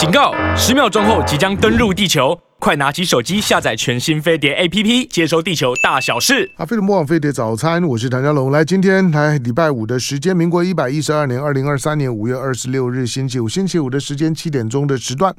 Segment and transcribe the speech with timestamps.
[0.00, 0.32] 警告！
[0.56, 2.40] 十秒钟后即将登陆地球。
[2.58, 6.50] 快拿起手机下载全新飞碟 APP，接收地球大小事。
[6.58, 8.50] 啊，飞的魔网飞碟早餐，我是谭家龙。
[8.50, 15.34] 来，今天来礼拜五的时间，民国一百一十二年二零二三年五月二十六日星期五，星期五的时间七点钟的时段。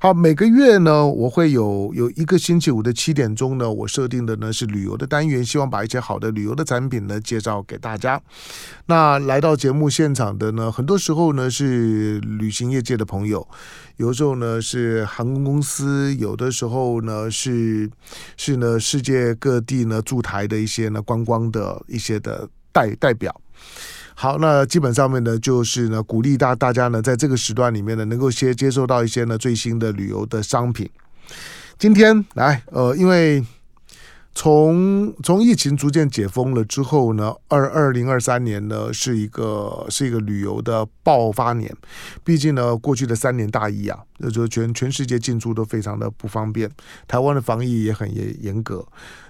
[0.00, 8.20] 好，每个月呢，我会有有一个星期五的七点钟呢，我设定的呢是旅游的单元，希望把一些好的旅游的产品呢介绍给大家。
[8.86, 13.48] 那来到节目现场的呢，很多时候呢是旅行业界的朋友，
[14.00, 17.02] 有时候呢是航空公司，有的时候。
[17.02, 17.90] 呢是
[18.36, 23.34] 是呢世界各地呢驻台的一些呢观光的一些的代代表。
[24.14, 30.88] 好，那基本上面呢就是呢鼓励大大家呢在这个时段里面呢能够先接受到一些呢最新的旅游的商品。
[31.78, 33.44] 今天来呃因为。
[34.32, 41.74] 从从疫情逐渐解封了之后呢，二二零二三年呢是一个是一个旅游的爆发年。
[42.24, 43.98] 毕竟呢，过去的三年大疫啊，
[44.32, 46.70] 就全全世界进出都非常的不方便。
[47.08, 48.86] 台湾的防疫也很严严格。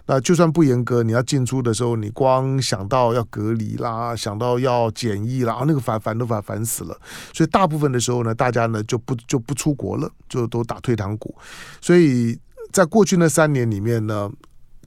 [0.06, 6.96] 那就算不严格，你要进出的时候，你光想到要隔离啦，想到要检疫啦，那个烦烦都烦烦死了。
[7.33, 11.34] 所以大部分的时候呢，大家呢就不就不出国了，就都打退堂鼓。
[11.80, 12.39] 所以
[12.70, 14.30] 在过去那三年里面呢。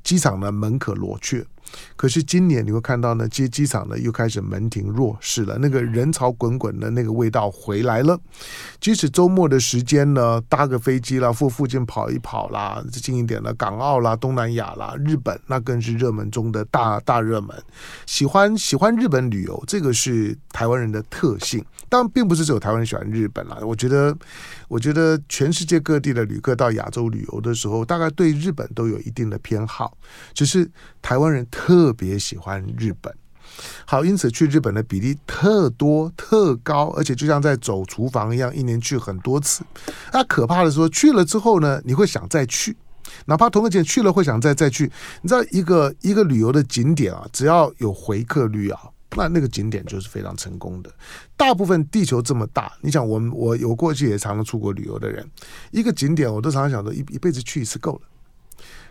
[0.03, 1.45] 机场呢门可罗雀，
[1.95, 8.19] 可是今年你会看到呢，接机场呢又开始门庭若市了，那个人潮滚滚的那个味道回来了。
[8.79, 17.55] 即使周末的时间呢，搭个飞机啦，附附近跑一跑啦，近一点的港澳啦、东南亚啦、日本，那更是热门中的大大热门。
[18.05, 21.63] 喜欢喜欢日本旅游，这个是台湾人的特性。
[21.93, 23.59] 当然，并不是只有台湾人喜欢日本啦。
[23.61, 24.17] 我觉得，
[24.67, 29.95] 我觉得全世界各地的旅客到亚洲旅游的时候，大概对日本都有一定的偏好。
[30.33, 30.67] 只是
[31.03, 33.15] 台湾人特别喜欢日本，
[33.85, 39.63] 好，因此去日本的比例特多特高，而且就像在走厨房一样，一年去很多次。
[40.11, 42.75] 那可怕的说，去了之后呢，你会想再去，
[43.27, 44.91] 哪怕同个景去了会想再再去。
[45.21, 48.79] 你知道，一个一个旅游的景点啊，只要有回客率啊。
[49.15, 50.91] 那那个景点就是非常成功的。
[51.35, 55.29] 大部分地球这么大，你想我我有过去也常常出国旅游的人，
[55.71, 58.01] 一个景点我都常常想着一一辈子去一次够了。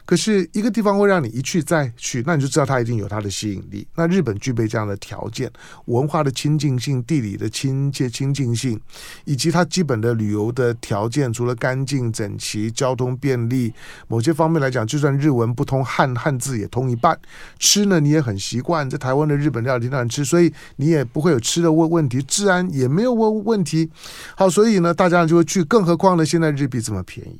[0.05, 3.87] 可是一个地方会让你一去再去，那你就知道它一定有它的吸引力。
[3.97, 5.51] 那日本具备这样的条件：
[5.87, 8.81] 文化的亲近性、地理的亲切亲近性，
[9.25, 13.73] 以及它基本的旅游的条件，除了干净整齐、交通便利，
[14.07, 17.19] 某些方面来讲，就算日文不通，汉汉字也通一半。
[17.59, 23.91] 吃呢，你也很习惯在台湾的日本料理店吃，所以你也不会有吃的问问题，治安也没有问问题。
[24.37, 25.63] 好，所以呢，大家就会去。
[25.65, 27.39] 更何况呢，现在日币这么便宜。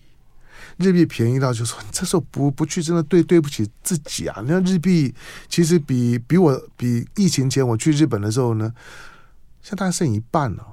[0.83, 4.41] 日币便宜到就说，这时候不不去真的对对不起自己啊！
[4.43, 5.15] 你看日币
[5.49, 8.73] 其实比比我比疫情前我去日本的时候呢，
[9.63, 10.67] 现在大概剩一半了。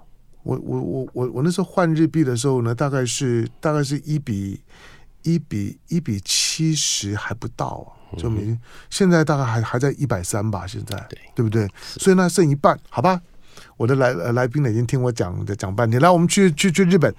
[0.43, 4.59] 我我我我我那时候换日币的时候呢，大概是大概是一比
[5.21, 8.57] 一比一比七十还不到啊，就没
[8.89, 11.67] 现在大概还还在一百三吧，现在对对不对？
[11.83, 13.21] 所以那，剩一半，好吧。
[13.79, 16.01] 我的来来宾呢，已经听我讲的讲半天。
[16.01, 17.15] 来，我们去去去日本。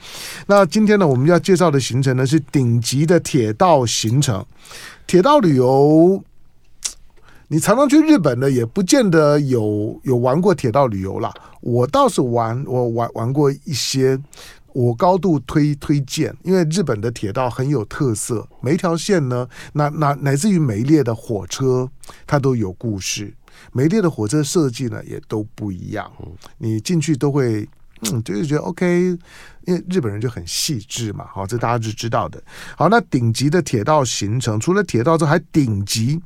[0.47, 4.45] 那今天呢，我们要介绍的行程呢，是顶级的铁道行程。
[5.07, 6.23] 铁道旅游，
[7.49, 11.33] 你常常去日本呢，也不见得有有玩过铁道旅游啦。
[11.63, 14.19] 我倒是玩，我玩玩过一些，
[14.75, 21.89] 我高度推推荐，因为日本的铁道很有特色，每一条线呢，那那乃至于每一列的火车，
[22.27, 23.33] 它都有故事。
[23.73, 26.11] 每列的火车设计呢，也都不一样。
[26.59, 27.69] 你进去都会，
[28.03, 29.17] 嗯，就是觉得 OK，
[29.67, 31.27] 因为日本人就很细致嘛。
[31.33, 32.43] 好，这大家是知道的。
[32.77, 36.21] 好，那顶级的铁道行程，除了铁道之外还顶级。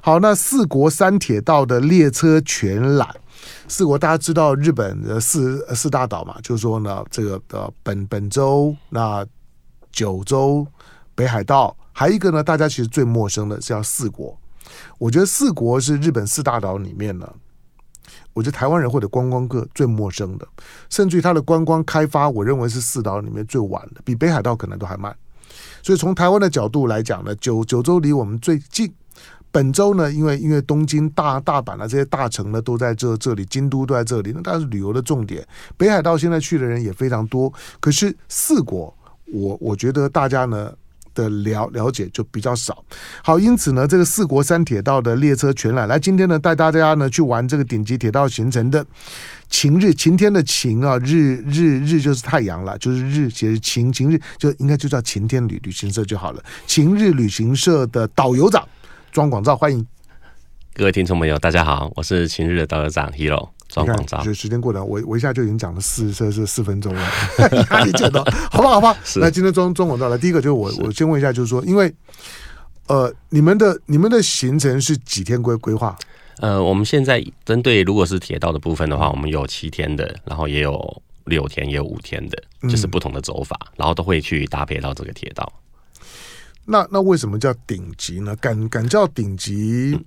[0.00, 3.08] 好，那四国三铁道的列车全览。
[3.68, 6.40] 四国大家知道日本的四四大岛嘛？
[6.42, 9.24] 就是说呢，这个的本本州、那
[9.92, 10.66] 九州、
[11.14, 14.36] 北海道，还有一个呢，大家其实最陌生的是叫四国。
[14.98, 17.32] 我觉得四国是日本四大岛里面呢，
[18.32, 20.46] 我觉得台湾人或者观光客最陌生的，
[20.88, 25.16] 甚至于它的观光开发，我认为是四岛里面最晚的，比北海道可能都还慢。
[25.82, 28.92] 所以从台湾的角度来讲呢，九九州离我们最近，
[29.50, 35.46] 本州呢，因为因为东京大大阪啊这些大城呢都在这这里，京都都在这里，那当然是旅游的重点。
[35.76, 38.94] 北海道现在去的人也非常多，可是四国，
[39.32, 40.72] 我我觉得大家呢。
[41.16, 42.84] 的了了解就比较少，
[43.24, 48.84] 好，因此呢，这个四国三铁道的列车全览，来，今天呢带大家呢去玩这个顶级铁道行程的
[49.48, 58.68] 晴日，晴天的晴啊，日日日就是太阳了，就是日，其实晴晴日就应该就叫晴天旅旅行社就好了，晴日旅行社的导游长
[59.10, 59.84] 庄广照，欢迎。
[60.74, 63.55] 各位听众朋友，大家好，我是晴日的导游长 Hero。
[63.68, 64.22] 状况照。
[64.22, 67.02] 就时间过了，我我一下就已经讲了四这是四分钟了，
[67.70, 68.96] 压力减到，好吧好吧。
[69.16, 71.92] 那今天中中广到了，第一个就是我我先问一下，就是说，因为
[72.86, 75.96] 呃，你们的你们的行程是几天规规划？
[76.38, 85.50] 呃，我们现在针对如果是铁道的部分的话，我们有七天的，然后也有六天，也有五天的，就是不同的走法，然后都会去搭配到这个铁道。
[86.64, 88.36] 那那为什么叫顶级呢？
[88.36, 89.98] 敢敢叫顶级，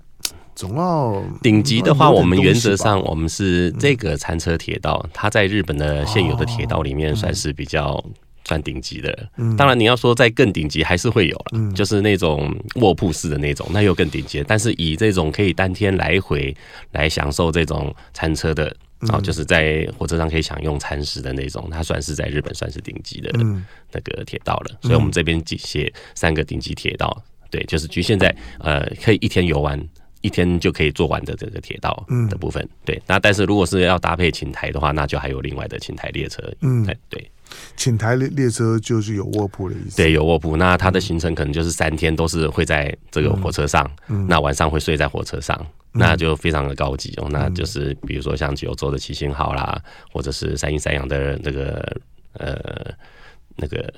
[0.60, 8.04] 总要顶级的话，我们原则上我们是这个餐车铁道，它在日本的现有的铁道里面算是比较。
[8.46, 14.44] 算顶级的，当然你要说在更顶级还是会有了，嗯、就是那种卧铺式的那种，那又更顶级。
[14.48, 16.56] 但是以这种可以当天来回
[16.94, 23.30] 来享受这种餐车的，然后就是在火车上可以享用餐食的那种，它算是在日本算是顶级的
[23.92, 24.76] 那个铁道了。
[24.82, 27.22] 所以我们这边写三个顶级铁道，
[27.52, 29.80] 对，就是局限在呃可以一天游完，
[30.22, 32.68] 一天就可以做完的这个铁道的部分。
[32.86, 36.44] 对，那但是如果是要搭配寝台的话，那就还有另外的寝台列车。
[36.62, 37.32] 嗯，对。
[37.76, 40.56] 寝台列列车就是有卧铺的意思，对，有卧铺。
[40.56, 43.90] 那它的行程可能就是三天都是会在这个火车上，
[44.28, 45.58] 那晚上会睡在火车上，
[45.94, 47.24] 嗯、那就非常的高级哦。
[47.28, 49.82] 嗯、那就是比如说像九州的七星号啦，
[50.12, 51.98] 或者是三阴三阳的那个
[52.34, 52.56] 呃
[53.56, 53.92] 那个。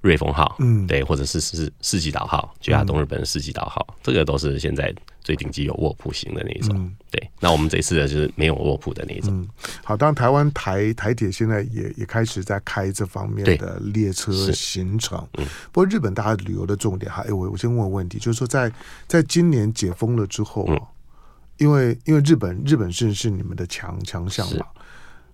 [0.00, 6.72] 瑞丰号，嗯，对，或者是四四季岛号，就亚东日本的四季岛号，嗯、这个都是现在最顶级有卧铺型的那一种。
[6.78, 9.30] 嗯、对，那我们这次的就是没有卧铺的那一种。
[9.34, 9.48] 嗯、
[9.82, 15.18] 好，当然台湾台台铁现在也也开始在开这方面的列车行程。
[15.36, 18.72] 嗯，不过日本大家旅游的重点，哈哎，我我先问个问题，就是说在
[19.08, 20.80] 在今年解封了之后，嗯、
[21.56, 24.66] 因为因为日本日本是是你们的强强项嘛，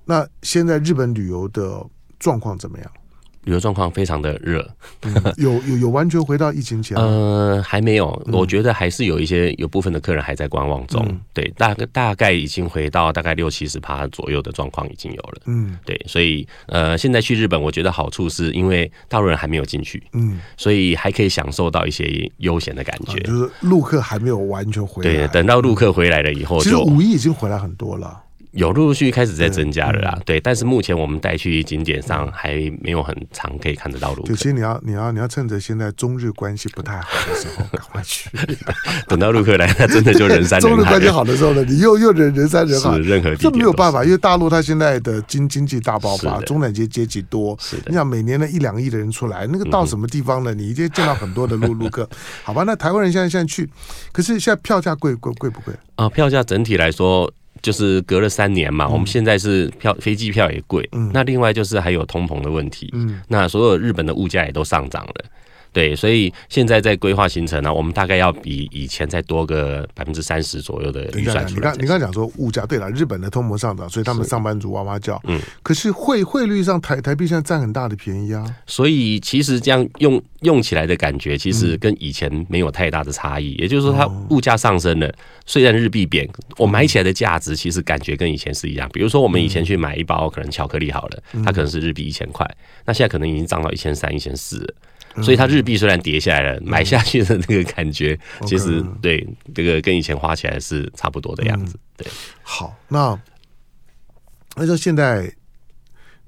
[0.07, 1.85] 那现在日本旅游的
[2.19, 2.91] 状况怎么样？
[3.45, 4.67] 旅游状况非常的热，
[5.03, 6.97] 嗯，有有有完全回到疫情前？
[6.97, 11.05] 呃，还没有，我觉得还是有一些有部分的客人还在观望中。
[11.09, 15.43] 嗯、对，大概大概已经回到大概六七十趴左右的状况已经有了。
[15.47, 25.13] 嗯，对，所以呃，现在去日本，我觉得好处是因为大陆人还没有进去，嗯，所以还可以享受到一些悠闲的感觉，啊，就是陆客还没有完全回来。
[25.13, 28.23] 对，等到陆客回来了以后就，其实五一已经回来很多了。
[28.55, 34.33] 有陆陆续续开始在增加了啦，对，但是目前我们带去景点上还没有很长可以看得到陆客。
[34.35, 38.31] 其实你要你要你要趁着现在中日关系不太好的时候赶快去，
[39.09, 40.77] 等到陆客来，那真的就人山人海。
[40.77, 47.59] 中日关系好的时候呢，你又又人人山人海，是任何这没有办法，因为大陆它现在的经经济大爆发，中产阶阶级多，
[47.89, 50.55] 你想每年的一两亿的人出来，那个到什么地方呢？
[50.55, 52.09] 你一定见到很多的陆陆客，
[52.45, 52.63] 好吧？
[52.63, 53.69] 那台湾人现在现在去，
[54.13, 56.09] 可是现在票价贵贵贵不贵啊？
[56.09, 57.33] 票价整体来说。
[57.65, 65.25] 就是隔了三年嘛，我们现在是票飞机票也贵，嗯，那另外就是还有通膨的问题，嗯，那所有日本的物价也都上涨了。
[65.75, 71.57] 对，所以现在在规划行程呢，我们大概要比以前再多个百分之三十左右的预算出来。
[71.57, 75.21] 你刚你刚讲说物价，对了，日本的通膨上涨，所以他们上班族哇哇叫。
[75.25, 78.45] 嗯，可是汇汇率上台台币现在占很大的便宜啊。
[78.67, 83.55] 所以其实这样用用起来的感觉，其实跟以前没有太大的差异。
[83.55, 85.13] 也就是说，它物价上升了，
[85.45, 88.89] 虽然日币贬，我买起来的价值其实感觉跟以前是一样。
[88.93, 92.49] 比如说，我们以前去买一包可能巧克力好了，它可能是日币一千块，
[92.85, 94.75] 那现在可能已经涨到一千三、一千四了。
[95.23, 101.79] 所以它日币虽然跌下来了，买下去的那个感觉，其实对这个跟以前花起来是差不多的样子。
[101.97, 102.07] 对，
[102.43, 103.19] 好，那
[104.57, 105.33] 那就现在，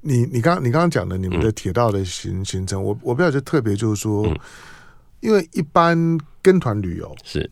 [0.01, 4.33] 你你刚你刚刚讲的你们的铁道的行行程，我我比较就特别就是说，
[5.21, 5.97] 因为一般
[6.41, 7.51] 跟团旅游是。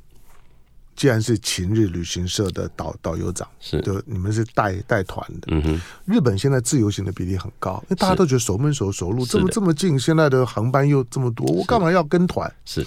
[0.96, 5.48] 既然是晴日旅行社的导导游长，是就你们是带带团的。
[5.48, 12.52] 嗯哼，日本现在自由行的比例很高，因为大家都觉得熟门熟熟路，这么这么近，现在的航班又这么多，我干嘛要跟团？
[12.64, 12.84] 是。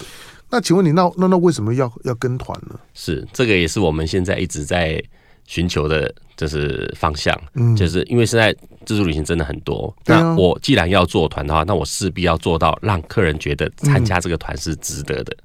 [0.50, 2.78] 那请问你，那那那为什么要要跟团呢？
[2.94, 4.98] 是这个也是我们现在一直在
[5.44, 7.38] 寻求的，就是方向。
[7.52, 8.50] 嗯，就是因为现在
[8.86, 15.36] 自助旅行真的很多，那我既然要做团的话，那我势必要做到让客人觉得参加这个团是值得的。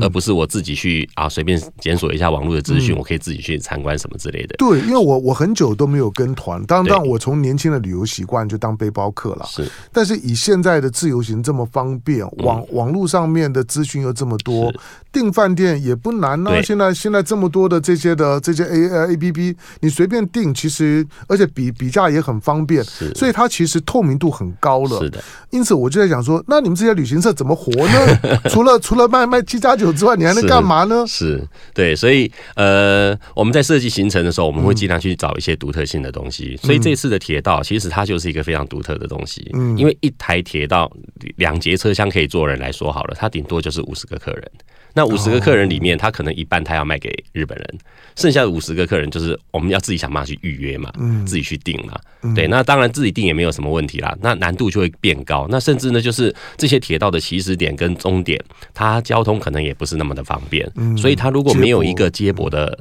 [0.00, 4.54] 而不是我自己去啊，随便检索一下网络的资讯，我可以自己去参观什么之类的。
[4.56, 9.44] 对，因为我我很久都没有跟团，当然我从年轻的旅游习惯就当背包客了。
[9.48, 14.72] 是，但是以现在的自由行这么方便，网网络上面的资讯又这么多，
[15.10, 16.62] 订饭店也不难呢。
[16.62, 22.84] 现在现在这么多的这些的这些 A A P P，你随便订，其实而且比比价也很方便，
[23.16, 25.00] 所以它其实透明度很高了。
[25.00, 25.20] 是的，
[25.50, 28.40] 因此我就在想说，那你们这些旅行社怎么活呢？
[28.48, 29.71] 除了除了卖卖机架。
[29.72, 31.04] 加酒之外，你还能干嘛呢？
[31.06, 36.58] 是，是对，所以呃，我们在设计行程的时候，我们会尽量去找一些独特性的东西。
[36.62, 39.50] 嗯、所以这次的铁道其实它就是一个非常独特的东西。
[39.54, 40.90] 嗯，因为一台铁道
[41.36, 44.50] 两节车厢可以坐人来说好了，它顶多就是五十个客人。
[44.94, 47.78] 那五十个客人里面，他可能一半他要卖给日本人，
[48.14, 50.92] 剩下的五十个客人就是我们要自己想办法去预约嘛，
[51.24, 51.98] 自己去订嘛。
[52.34, 54.14] 对，那当然自己订也没有什么问题啦。
[54.20, 55.46] 那难度就会变高。
[55.48, 58.38] 那甚至呢，就是这些铁道的起始点跟终点，
[58.74, 60.70] 它交通可能也不是那么的方便。
[60.96, 62.78] 所以，他如果没有一个接驳的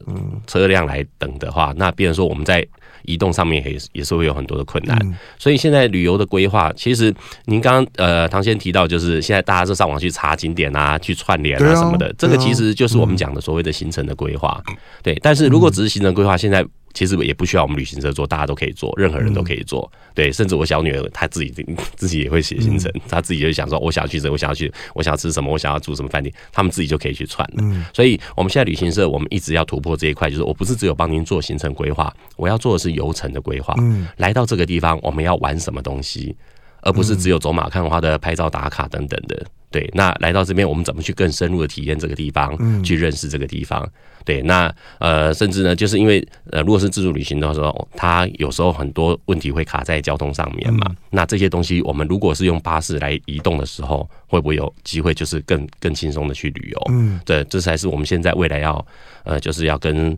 [0.48, 2.66] 车辆来等的话，那变成说我们在。
[3.04, 7.12] 移动上面也也是会有很多的困难，嗯、所以现在旅游的规划，其实
[7.46, 14.62] 您刚刚呃唐先提到，就是现在大家是上网去查景点啊，去串联啊什么的，啊、这个其实就是我们讲的所谓的行程的规划。
[14.70, 16.64] 嗯、对，但是如果只是行程规划，现在。
[16.94, 19.92] 其实也不需要我们旅行社做，大家都可以做，任何人都可以做。
[20.14, 27.86] 对，甚至我小女儿她自己自己也会写行程，她自己就想说，我想要去这，我想要去，我想要吃什么，我想要住什么饭店，他们自己就可以去串了。
[27.94, 33.76] 所以我们现在旅行社，我们一直要突破这一块，就是我不是只有帮您做行程规划，我要做的是游程的规划。
[34.18, 36.36] 来到这个地方，我们要玩什么东西，
[36.82, 39.46] 而不是只有走马看花的拍照打卡等等的。
[39.72, 43.90] 对，那来到这边，我们怎么去更深入的体验这个地方，去认识这个地方？
[44.24, 50.86] 对，那呃，甚至呢，就是因为呃，如果是自助旅行的时候，它有时候很多问题会卡在交通上面嘛。
[50.90, 56.82] 嗯、那这些东西，我们如果是用巴士来移动的时候，会不会有机会就是更更轻松的去旅游？
[56.90, 58.86] 嗯，对，这才是我们现在未来要
[59.24, 60.16] 呃，就是要跟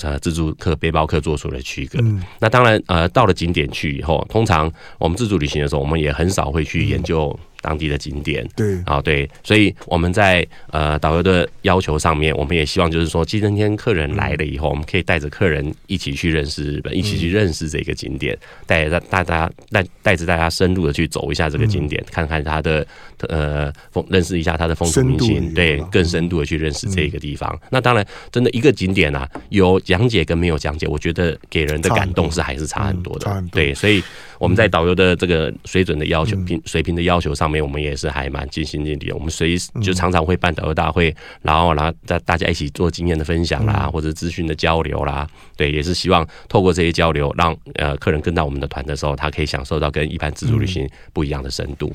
[0.00, 1.98] 呃自助客、背包客做出的区隔。
[2.02, 7.36] 嗯、那当然，呃，到了景点去以后，通常我们自助旅行的时候，我们也很少会去研究。
[7.60, 18.36] 当地的景点，对，啊，对，所以我们在呃导游的要求上面，我们也希望就是说，今天客人来了以后，我们可以带着客人一起去认识日本，一起去认识这个景点，
[18.66, 22.86] 带着大家带带着大家深入的去走一下这个景点，看看它的
[23.28, 27.60] 呃风，认识一下它的风土民情，对，更深度的去认识这个地方。
[27.70, 33.44] 那当然，真的一个景点啊，有讲解跟没有讲解，我觉得给人的感动是还是差很多的。
[33.52, 34.02] 对，所以
[34.38, 37.50] 我们在导游的这个水准的要求、平水平的要求上。
[37.50, 41.12] 面我们也是还蛮尽心尽力，我们随时就常常会办导游大会，
[41.42, 51.92] 然后然后大大家一起做经验的分享啦，或者资讯的交流啦，对，也是希望透过这些交流，让呃客人跟到我们的团的时候，他可以享受到跟一般自助旅行不一样的深度。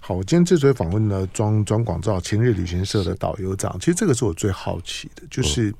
[0.00, 5.70] 好，我今天之所以访问呢，庄庄广照晴日旅行社的导游长，其实这个是我最好奇的，就是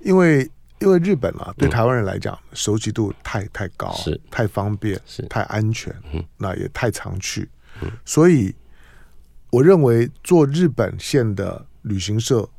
[0.00, 4.20] 因为因为日本啊，对台湾人来讲，熟悉度太太高，是。
[4.28, 5.22] 太方便，是。
[5.28, 5.94] 太安全，
[6.38, 7.48] 那也太常去。
[8.04, 8.52] 所以，
[9.50, 12.50] 我认为做日本线的旅行社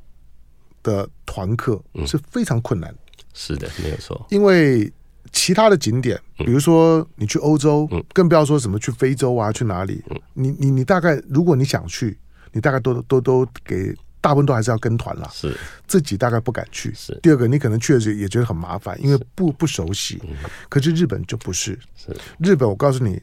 [0.81, 2.95] 的团客是非常困难。
[3.33, 4.25] 是的，没有错。
[4.29, 4.89] 因为
[5.31, 10.03] 其他的景点，比如说你去欧洲，更不要说什么去非洲啊，去哪里？
[10.33, 12.17] 你你你大概，如果你想去，
[12.51, 15.29] 你大概都都都给大部分都还是要跟团了。
[15.33, 15.55] 是
[15.87, 16.93] 自己大概不敢去。
[16.93, 20.21] 是第二个，你可能去的时候也觉得很麻烦，因为不不熟悉。
[20.69, 21.77] 可是日本就不是。
[21.95, 23.21] 是日本，我告诉你，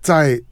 [0.00, 0.42] 在。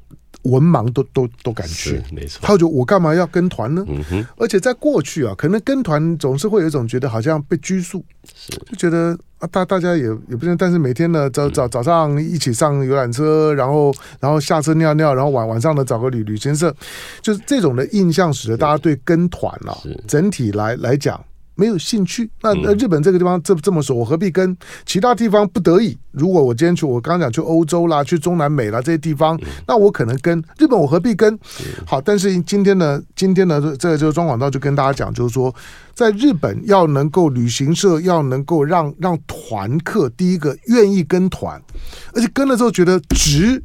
[0.45, 2.41] 文盲都都都敢去，没错。
[2.43, 3.85] 他就我干嘛要跟团呢？
[3.89, 4.27] 嗯哼。
[4.37, 10.57] 而且在过去啊，可能跟团总是会有一种觉得好像被拘束，是就觉得啊，大大家也也不行。
[10.57, 16.75] 但是每天呢，早早早上一起上游览车，然后然后下车尿尿，然后晚晚上呢找个旅旅行社，
[17.21, 21.23] 就是这种的印象使得大家对跟团啊，整体来来讲。
[21.57, 25.97] 没有兴趣，那那日本这个地方这这么说，我何必跟其他地方不得已？
[26.11, 31.39] 如果我今天去，我刚刚讲去欧洲啦，去中南美啦这些地方，那我可能跟日本，我何必跟？
[31.87, 35.55] 好，但是今天呢，今天呢，这个就庄广道就跟大家讲，就是说，
[35.95, 41.61] 在日本要能够旅行社要能够让让团客第一个愿意跟团，
[42.15, 43.63] 而且跟了之后觉得值。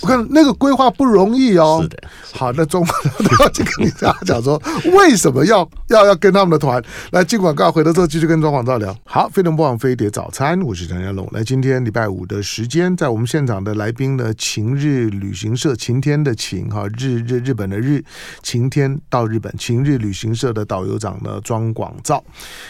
[0.00, 1.80] 我看那个规划不容易哦。
[1.82, 1.98] 是的。
[2.32, 4.60] 好，那中国就跟你这样讲说，
[4.94, 7.70] 为什么要要要跟他们的团来进广告？
[7.70, 8.96] 回头之后继续跟庄广照聊。
[9.04, 11.28] 好，飞碟联播飞碟早餐，我是陈家龙。
[11.32, 18.02] 来，今天礼拜五的时间，在我们现场的来宾呢，晴日旅行社晴天的晴哈日日日本的日
[18.42, 22.22] 晴天到日本晴日旅行社的导游长呢庄广照。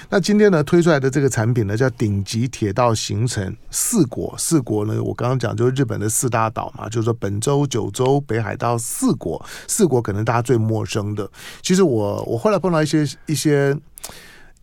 [0.08, 7.16] 那今天呢推出来的这个产品呢叫顶级铁道行程四国四国呢，我刚刚讲就是日本的四大岛嘛，就是说。
[7.20, 11.30] 本州、九州、北海道四国，四国可能大家最陌生的。
[11.62, 13.76] 其实我我后来碰到一些一些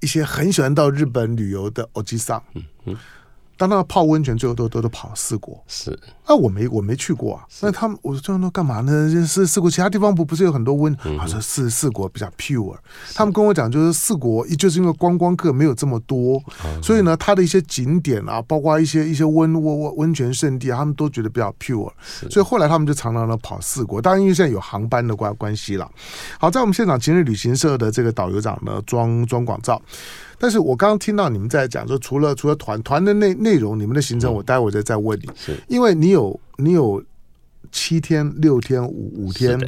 [0.02, 2.98] 一些很喜欢到日本旅游的欧吉桑，嗯嗯，
[3.58, 5.62] 当他泡温泉，最后都都都跑四国。
[5.68, 5.98] 是，
[6.28, 7.44] 那我没我没去过啊。
[7.62, 9.10] 那他们我说那干嘛呢？
[9.26, 10.96] 是四国其他地方不不是有很多温？
[11.18, 12.76] 他说四四国比较 pure。
[13.16, 16.42] 他们跟我讲，就是四国就是因为观光客没有这么多，
[16.82, 21.92] 所以呢，它的一些景点啊，包括一些一些温温温泉圣地啊，他们都觉得比较 pure。
[22.30, 24.02] 所以后来他们就常常的跑四国。
[24.02, 25.90] 当然，因为现在有航班的关关系了。
[26.40, 29.82] 好，在我们现场，今日旅行社的这个导游长呢，庄庄广照。
[30.40, 35.58] 但是我刚刚听到你们在讲说，除了除了团团的内内容，你们的行程我待会再再问你，是。
[35.68, 37.04] 因为你有你有
[37.72, 39.60] 七天、六天、五五天，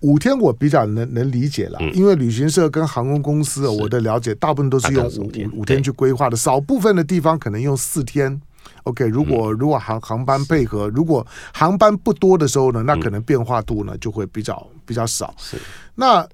[0.00, 5.82] 五天我比较能能理解了，因为旅行社跟航空公司，我的了解大部分都是用五五天。
[5.82, 8.40] 去规划的，少部分的地方可能用四天。
[8.82, 15.32] OK，如果如果航航班配合，如果航班不多的时候呢，那可能变化度呢就会比较比较少。
[15.38, 15.56] 是。
[15.94, 16.26] 那。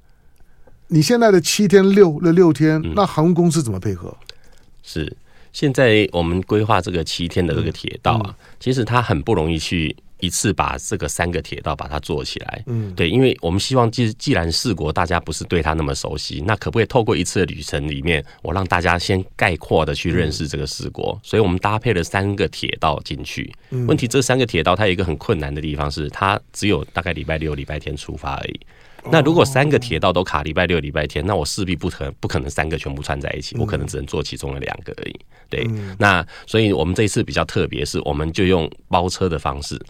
[0.92, 4.14] 你现在的七天六那六天，那航空公司怎么配合？
[4.20, 4.36] 嗯、
[4.82, 5.16] 是
[5.50, 12.62] 现在我们规划这个七天的这个铁道啊，嗯嗯、其实它很不容易去一次把这个三个铁道把它做起来。
[12.66, 21.12] 嗯，对，因为我们希望既既然四国大家不是对它那么熟悉，那可不可以透过一次的旅程里面，我让大家先概括的去认识这个四国？
[21.14, 23.50] 嗯、所以我们搭配了三个铁道进去。
[23.70, 28.60] 嗯、问题这三个铁道它有一个很困难的地方是，它只有大概礼拜六、礼拜天出发而已。
[29.10, 35.20] 那如果三个铁道都卡礼拜六、礼拜天，那我势必不可不可能三个全部串在一起，我可能只能做其中的两个而已。
[35.50, 35.68] 对，
[35.98, 39.80] 那所以我们这一次比较特别，是我们就用包车的方式。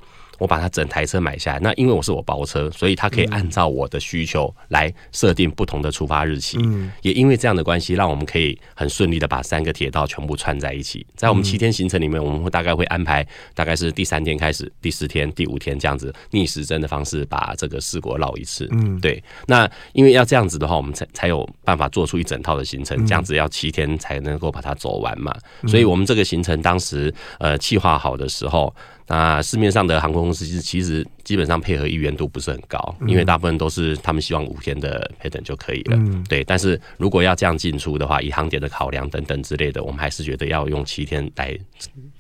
[0.42, 6.58] 我把它整台车买下来，那因为我是我包车，所以它可以按照我的需求来设定不同的出发日期。
[6.62, 11.06] 嗯，也因为这样的关系，让我们可以很顺利的把三个铁道全部串在一起。
[11.14, 18.68] 在我们七天行程里面，我们会大概会安排，大概是第三天开始，第四天、第五天这样子逆时针的方式把这个四国绕一次。
[18.72, 19.22] 嗯，对。
[19.46, 25.32] 那因为要这样子的话，我们才才有办法做出一整套的行程，这样子要七天才能够把它走完嘛。
[25.68, 28.74] 所以我们这个行程当时呃计划好的时候。
[29.08, 35.98] 那市面上的航空公司其实基本上配合意愿度不是很高，因为大部分都是他们希望五天的 pattern 就可以了。
[36.28, 41.58] 对，但是如果要这样进出的话，以航点的考量等等之类的，我们还是觉得要用七天来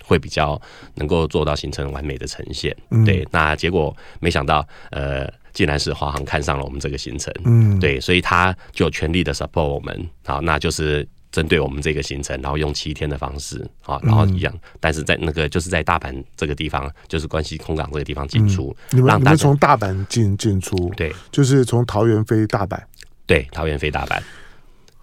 [0.04, 0.60] 会比较
[0.94, 2.76] 能够做到行程完美的呈现。
[3.06, 7.32] 对，那结果没想到，呃，竟然是华航看上了我们这个行程。
[7.44, 10.08] 嗯，对，所以他就全力的 support 我们。
[10.24, 11.08] 好，那就是。
[11.32, 22.78] 针对我们这个行程，然后用七天的方式啊，然后一样，但是在那个就是在大阪这个地方，就是关西空港这个地方进出，嗯、你们你们从大阪进进出，对，就是从桃园飞大阪，
[23.26, 24.20] 对，桃园飞大阪。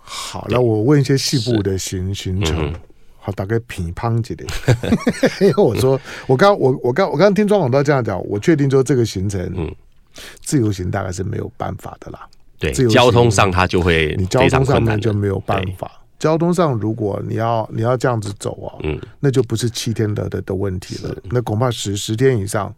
[0.02, 2.76] 好，那我问一些细部的行行程，嗯、
[3.20, 4.48] 好，大概乒乓几点？
[5.42, 9.76] 因为我说我刚我我刚我刚听庄广照这样讲，我确定说这个行程，嗯，
[10.42, 12.28] 自由行大概是没有办法的啦，
[12.60, 15.92] 对，交通上它就会你交通上面就没有办法。
[16.20, 22.72] 交通上，如果你要你要这样子走啊，嗯，那就不是七天的的的问题了，那恐怕十十天以上。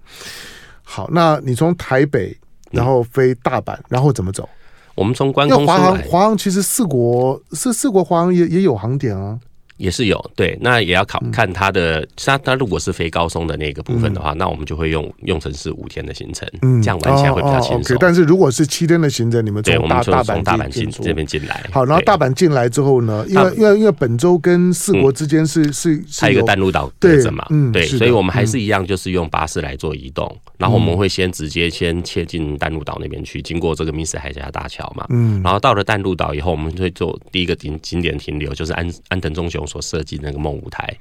[0.83, 2.37] 好，那你从台北
[2.69, 4.47] 然后飞大阪，然后怎么走？
[4.93, 9.39] 我们从关空华航，华航其实四国是四国华航也也有航点啊。
[9.81, 16.47] 也是有对，那也要考看他的，他他如果是飞高松的那个部分的话，那我们就会用用成是五天的行程，
[16.83, 17.97] 这样玩起来会比较轻松。
[17.99, 40.93] 但是如果是七天的行程，你们从大大阪进这边进来，好，然后大阪进来之后呢，因为因为因为本州跟四国之间是是还有一个淡路岛对着嘛，对，所以我们还是一样，就是用巴士来做移动，然后我们会先直接先切进淡路岛那边去，经过这个密斯海峡大桥嘛，嗯，然后到了淡路岛以后，我们会做第一个景景点停留，就是安安藤忠雄所设计那个梦舞台，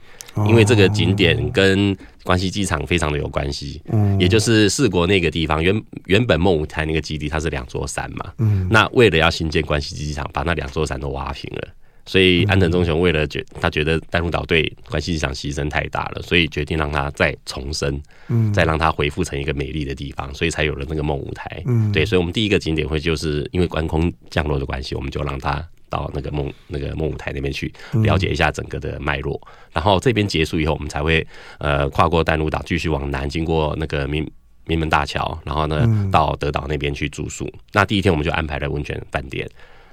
[0.47, 11.69] 因为这个景点跟关西机场非常的有关系，嗯，也就是四国那个地方原原本梦舞台那个基地它是两座山嘛，嗯，那为了要新建关西机场，把那两座山都挖平了，
[12.07, 25.67] 所以安藤忠雄为了觉他觉得淡路岛对关西机场牺牲太大了，所以决定让它再重生，嗯，再让它恢复成一个美丽的地方，所以才有了那个梦舞台，嗯，对，所以我们第一个景点会就是因为关空降落的关系，我们就让它。
[25.91, 27.71] 到那个梦那个梦舞台那边去
[28.03, 31.27] 了解一下整个的脉络，嗯、然后这边结束以后，我们才会
[31.59, 34.27] 呃跨过淡路岛，继续往南，经过那个明
[34.65, 37.45] 明门大桥，然后呢到德岛那边去住宿。
[37.45, 39.47] 嗯、那第一天我们就安排了温泉饭店，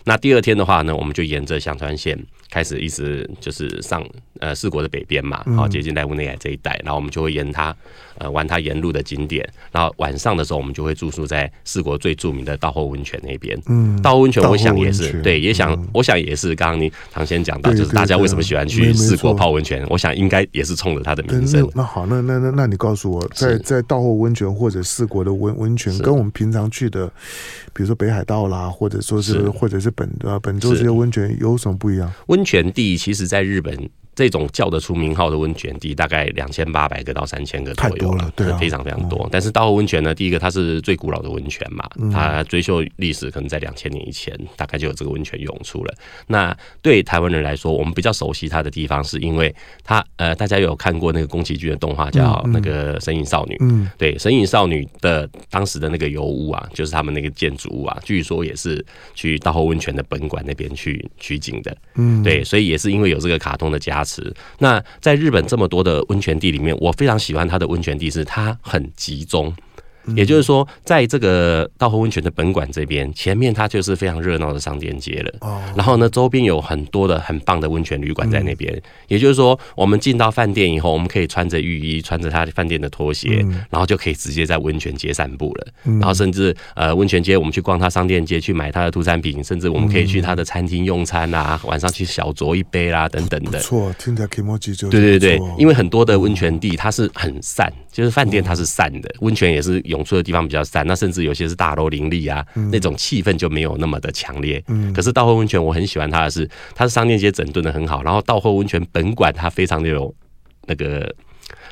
[0.08, 2.17] 那第二天的话呢，我们就沿着香川县
[2.50, 4.02] 开始一直就是上
[4.39, 7.76] 呃四国的北边嘛，好接近濑户内海这一带，然后我们就会沿它。
[8.20, 13.56] 呃，玩它沿路的景点，然后晚上的时候，我们就会住宿在四国最著名的稻后温泉那边。
[13.67, 16.56] 嗯，稻后温泉，我想也是对，也想，我想也是。
[16.56, 19.86] 刚刚你唐先讲到，就是大家为什么喜欢去四国泡温泉？
[19.88, 21.70] 我想应该也是冲着它的名声。
[21.76, 27.06] 那好，那那那那你告诉我，在在稻后温泉或者四国的温温泉，跟我们平常去的，
[27.72, 32.10] 比如说北海道啦，或者说是或者是本呃本州这些温泉有什么不一样？
[32.27, 33.89] 温泉地其实在日本。
[34.17, 39.23] 这种叫得出名号的温泉地，大概两千八百个到三千个左右了，对、啊，非常非常多。
[39.25, 45.93] 嗯、但是稻后温泉呢，第一个它是最古老的温泉嘛，嗯、它追溯历史可能在两千年以前，大概就有这个温泉涌出了。
[46.25, 49.53] 那对台湾人来说，我们比较熟悉它的地方，是因为
[49.84, 64.34] 它呃，大家有看过那个宫崎骏的动画叫那个《神隐少女》，嗯，对，《神隐少女》的当时的那个油屋啊，就是他们那个建筑物啊，据说也是去稻后温泉的本馆那边去取景的，嗯，对，所以也是因为有这个卡通的加词。
[64.60, 69.54] 那在日本这么多的温泉地里面，我非常喜欢它的温泉地，是它很集中。
[70.15, 75.34] 也就是说，在这个稻荷温泉的本馆这边，前面它就是非常热闹的商店街了。
[75.41, 75.62] 哦。
[75.76, 78.82] 然后呢，周边有很多的很棒的温泉旅馆在那边。
[79.08, 85.67] 也就是说，我们进到饭店以后，我们可以穿着浴衣，穿着他饭店的拖鞋，然后就可以直接在温泉街散步了。
[85.84, 93.60] 然后甚至呃，温泉街我们去逛他商店街，去买他的土产品，甚至我们可以去他的餐厅用餐啊，晚上去小酌一杯啦，等等的。
[93.60, 94.74] 错，听起来可以摸就。
[94.89, 99.96] 对对对，因为很多的温泉地它是很散，就是饭店它是散的，温泉也是有。
[99.97, 104.63] 涌出的地方比较散，那甚至有些是大楼林立啊，嗯、那种气氛就没有那么的强烈。
[104.67, 110.13] 嗯，可是道后温泉我很喜欢它的是，它是商店街整顿的很好，然后道后温泉本馆它非常的有
[110.67, 111.12] 那个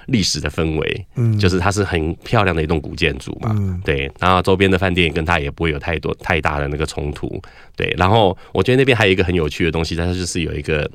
[0.07, 7.39] 历史的氛围，嗯，就是它是很漂亮的一栋古建筑嘛，嗯，对，然后周边的饭店跟它也不会有太多太大的那个冲突，
[7.75, 10.89] 对，然后我觉得那边还有一个很有趣的东西，它就是有一个。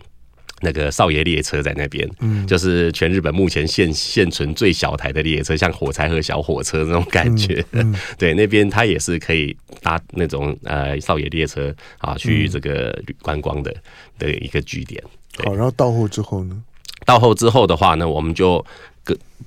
[0.61, 7.65] 那个少爷列车在那边，嗯，就是全日本目前现现存最小台的列车，像火柴盒小火车那种感觉。
[7.73, 13.75] 嗯嗯、 对，那边它也是可以搭那种呃少爷列车啊，去这个观光的
[14.19, 15.03] 的一个据点。
[15.45, 16.63] 好，然后到后之后呢？
[17.07, 18.65] 到后之后的话呢，我们就。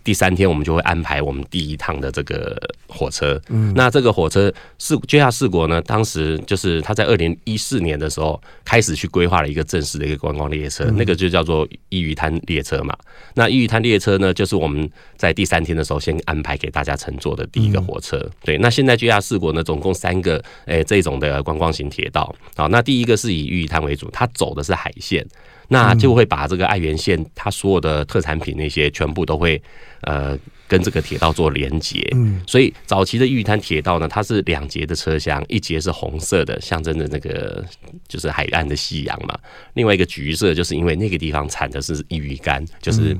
[0.03, 3.39] 第三天，我们就会安排我们第一趟的这个火车。
[3.47, 12.93] 嗯，那这个火车是接下四国呢，当时就是他在二零一四年的时候开始去规划了一个正式的一个观光列车，那个就叫做伊予滩列车嘛。
[13.35, 18.29] 那伊予滩列车呢，就是我们在第三天的时候先安排给大家乘坐的第一个火车。
[18.43, 22.35] 对，那现在接下四国呢，总共三个诶这种的观光型铁道。
[22.57, 25.25] 好，那第一个是以伊予滩为主，它走的是海线。
[25.73, 29.61] 那就会把这个爱媛县它所有的特产品那些全部都会
[30.01, 37.63] 呃跟这个铁道做连接，嗯，所以早期的伊予滩铁道呢，它是两节的车厢，一节是红色的，象征着那个
[38.07, 39.37] 就是海岸的夕阳嘛，
[39.73, 43.17] 另外一个橘色就是因为那个地方产的是伊予柑，就是。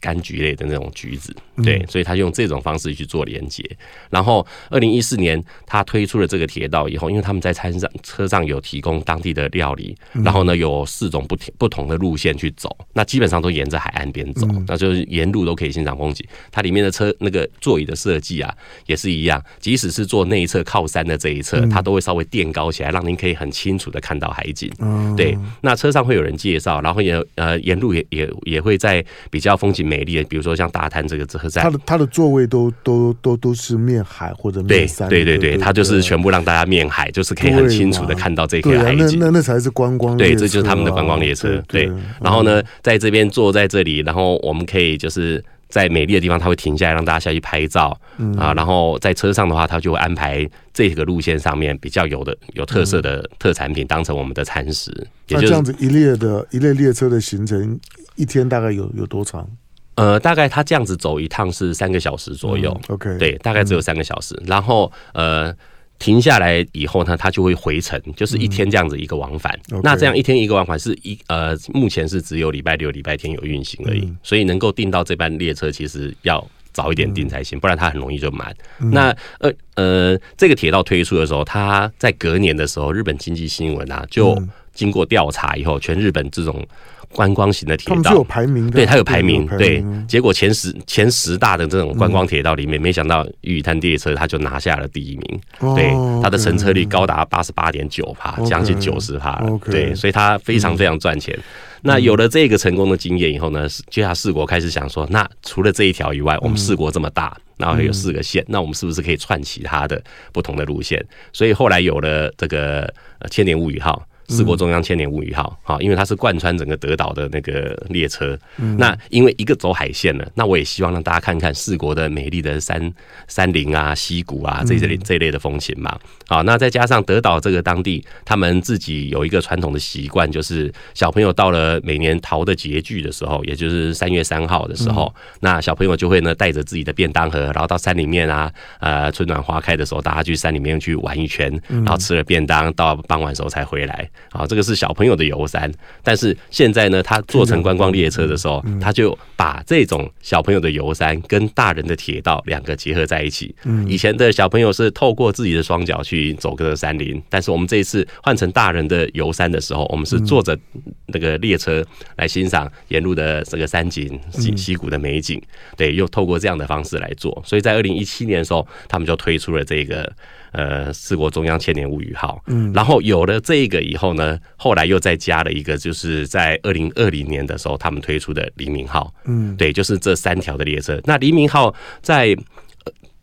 [0.00, 3.64] 柑橘类的那种橘子，对，所以他用这种方式去做连接。
[4.10, 16.26] 然后，二零一四年他推出了这个铁道以后，因为他们在餐上车上有提供当地的料理，然后呢有四种不不同的路线去走，那基本上都沿着海岸边走，那就是沿路都可以欣赏风景。
[16.50, 18.52] 它里面的车那个座椅的设计啊，
[18.86, 24.70] 也是一样，即使是坐内侧靠山的这一侧，它都会稍微垫高起来，让您可以很清楚的看到海景。
[25.16, 29.81] 对，那车上会有人介绍，然后也呃沿路也也也会在比较风景。
[29.82, 39.18] 美丽的，比如说像大滩这个车站，它的它的座位都都都都是面海或者面山，对对对对，它就是全部让大家面海，就是可以很清楚的看到这个海景。
[39.18, 41.62] 那那那才是观光，对，这就是他们的观光列车。
[41.68, 41.90] 对，
[42.20, 47.98] 然后呢，在这边坐在这里，然后我们可以就是在美丽的地方，他会停下来让大家下去拍照
[48.36, 48.52] 啊。
[48.54, 54.92] 然后在车上的话，他就会安排这个路线上面比较有的有特色的特产品当成我们的餐食。
[55.28, 57.78] 那这样子一列的一列列车的行程，
[58.16, 59.48] 一天大概有有多长？
[59.94, 62.70] 呃，大概他这样子走一趟是三个小时左右。
[62.88, 64.34] 嗯、OK，对，大概只有三个小时。
[64.40, 65.54] 嗯、然后呃，
[65.98, 69.54] 停下来以后呢，他就会回程，就是一天这样子一个往返。
[69.70, 74.06] 嗯、那这样一天一个往返是一呃，目前是只有礼拜六、礼拜天有运行而已。
[74.06, 78.56] 嗯、所以能够订到这班列车，其实要早一点订才行，嗯、不然它很容易就满。
[78.80, 86.66] 嗯、那呃呃，这个铁道推出的时候，它在隔年的时候，日本经济新闻啊，就经过调查以后，全日本这种。
[87.14, 95.40] 观光型的铁道，有排名的，对，它有排名，对，结果前十前十大的这种观光铁道里面，没想到伊予滩列车它就拿下了第一名，
[95.74, 95.90] 对，
[96.22, 101.38] 它的乘车率高达八十八点九趴，将近九十帕了，对，所以它非常非常赚钱。
[101.82, 111.04] 那有了这个成功的经验以后呢，接下来四国开始想说，那除了这一条以外，我们四国这么大，然后还有四个县，那我们是不是可以串其他的不同的路线？
[111.32, 112.92] 所以后来有了这个
[113.30, 114.02] 千年物语号。
[114.28, 118.38] 四国中央千年物语号，好，因为它是贯穿整个德岛的那个列车。
[118.78, 122.92] 那因为一个走海线了，那我也希望让大家看看四国的美丽的山
[123.28, 125.98] 山林啊、溪谷啊这类这类的风情嘛。
[126.26, 144.08] 好，那再加上德岛这个当地，他们自己有一个传统的习惯，就是小朋友到了每年桃的节句的时候，也就是三月三号的时候，那小朋友就会呢带着自己的便当盒，然后到山里面啊，呃，春暖花开的时候，大家去山里面去玩一圈，然后吃了便当，到傍晚时候才回来。
[144.30, 145.70] 啊，这个是小朋友的游山。
[146.02, 153.54] 但是现在呢，他做成观光列车的时候，他就把这种小朋友的游山跟大人的铁道两个结合在一起。
[153.86, 160.58] 以前的小朋友是透过自己的双脚去走个山林，但是我们这一次换成大人的游山的时候，我们是坐着
[161.06, 161.84] 那个列车
[162.16, 165.40] 来欣赏沿路的这个山景、溪溪谷的美景。
[165.76, 167.42] 对，又透过这样的方式来做。
[167.44, 170.10] 所以在二零一七年的时候，他们就推出了这个。
[170.52, 181.00] 呃，四国中央千年物语号，嗯，然后有了这个以后呢，后来又再加了一个，就是在二零二零年的时候，他们推出的黎明号，嗯，对，就是这三条的列车。
[181.04, 182.36] 那黎明号在。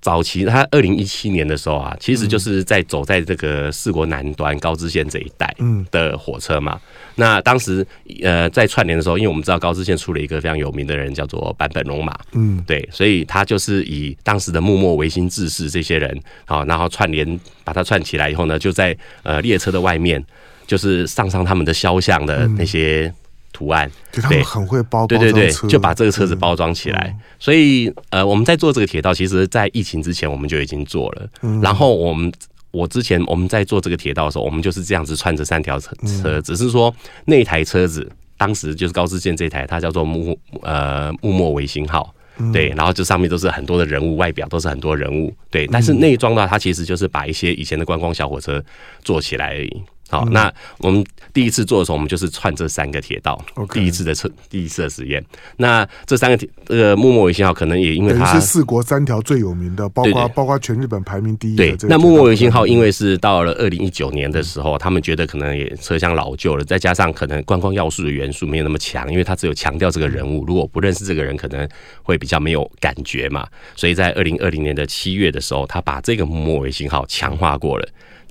[0.02, 5.54] 早期，他二零一七年的时候啊，其实就是在走在这个四国南端高知县这一带
[5.92, 6.80] 的火车嘛。
[7.16, 7.86] 那当时
[8.24, 20.24] 呃在串联的时候，因为我们知道高知县出了一个非常有名的人，叫做坂本龙马，嗯，对，所以他就是以当时的幕末维新志士这些人，好，然后串联把它串起来以后呢，就在呃列车的外面，
[20.66, 23.14] 就是上上他们的肖像的那些。
[23.60, 27.14] 图案，对，他们很会包，对对对，就把这个车子包装起来。
[27.38, 31.28] 所以，呃，我们在做这个铁道，其实，在疫情之前我们就已经做了。
[31.62, 32.32] 然后，我们
[32.72, 35.94] 我之前我们在做这个铁道的时候，我们就是这样子串着三条车
[36.24, 36.96] 车，只是说
[37.26, 42.16] 那台车子当时就是高志健这台，它叫做木呃木末维新号，
[42.54, 45.68] 对，然后这上面都是很多的人物，外表都是很多人物，对。
[45.68, 48.64] 但是内装的话，它其实就是把一些以前的观光小火车
[49.04, 49.84] 做起来而已。
[50.10, 53.40] 好，那我们第一次做的时候，我们就是串这三个铁道.
[53.72, 55.24] 第一次的测，第一次的实验。
[55.58, 61.78] 那这三个铁，这个木末维信号可能也因为它是四国三条最有名的，包括包括全日本排名第一的。
[61.78, 71.70] 对，那木末维信号因为是到了二零一九年的时候，他们觉得可能也车厢老旧了，再加上可能观光要素的元素没有那么强，因为它只有强调这个人物，如果不认识这个人，可能
[72.02, 73.48] 会比较没有感觉嘛。
[73.76, 77.88] 所以在二零二零年的七月的时候，他把这个木末维信号强化过了。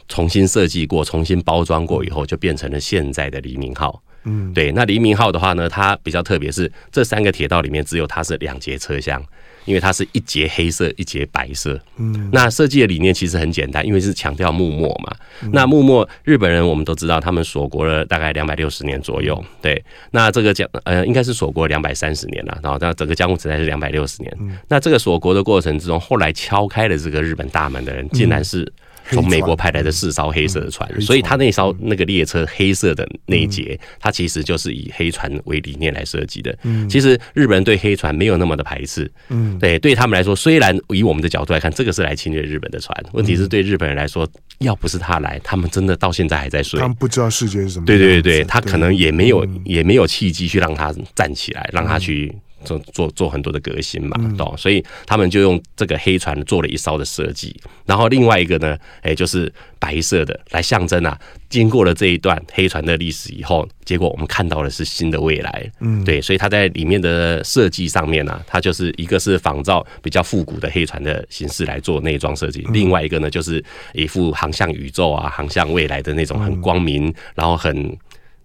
[0.08, 4.02] 重新设计过、重新包装过以后，就变成了现在的黎明号。
[4.24, 4.72] 嗯，对。
[4.72, 9.22] 那黎明号的话呢，它比较特别，是这三个铁道里面只有它是两节车厢，
[9.64, 11.80] 因为它是一节黑色、一节白色。
[11.98, 15.14] 嗯，那设计的理念其实很简单，因为是强调幕末嘛。
[15.52, 19.42] 那幕末日本人我们都知道，他们锁国了大概两百六十年左右。
[19.62, 22.58] 对，那这个讲呃，应该是锁国两百三十年了。
[22.60, 24.36] 然后，那整个江户时代是两百六十年。
[24.66, 28.70] 那这个锁国的过程之中，后来敲开了这个日本大门的人，竟然是。
[29.10, 36.56] 从美国派来的四艘黑色的船，所以他那艘那个列车黑色的那一节，它其实就是以黑船为理念来设计的。
[36.88, 47.86] 其实日本人对黑船没有那么的排斥，嗯，对，对他们来说，虽然以我们的角度来看，这个是来侵略日本的船，问题是对日本人来说，要不是他来，他们真的到现在还在睡，他们不知道世界是什么。
[47.86, 52.34] 对对对，他可能也没有也没有契机去让他站起来，让他去。
[52.68, 54.54] 做做做很多的革新嘛，懂？
[54.56, 77.96] 所以他们就用这个黑船做了一艘的设计，然后另外一个呢，哎，就是白色的来象征啊，经过了这一段黑船的历史以后，结果我们看到的是新的未来，嗯，对，所以它在里面的设计上面呢，它就是一个是仿照比较复古的黑船的形式来做内装设计，另外一个呢，就是一副航向宇宙啊、航向未来的那种很光明，然后很。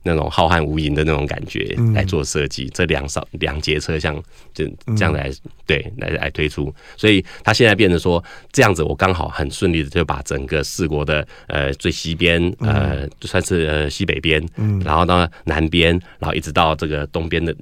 [0.04, 4.22] 那种浩瀚无垠的那种感觉来做设计，这两少两节车厢
[4.54, 5.32] 就这样来
[5.66, 14.46] 对来来推出，所以它现在变成说这样子，我刚好很顺利的就把整个四国的呃最西边呃就算是呃西北边，
[14.84, 17.56] 然后呢南边，然后一直到这个东边的